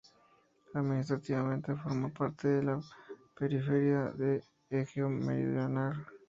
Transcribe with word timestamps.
Administrativamente, 0.73 1.75
forma 1.75 2.09
parte 2.09 2.47
de 2.47 2.63
la 2.63 2.81
periferia 3.37 4.05
de 4.15 4.43
Egeo 4.71 5.07
Meridional. 5.09 6.07